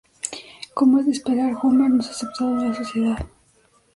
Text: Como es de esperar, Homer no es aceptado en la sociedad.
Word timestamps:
Como 0.73 0.97
es 0.97 1.05
de 1.05 1.11
esperar, 1.11 1.53
Homer 1.61 1.91
no 1.91 1.99
es 2.01 2.09
aceptado 2.09 2.59
en 2.59 2.69
la 2.69 2.73
sociedad. 2.73 3.23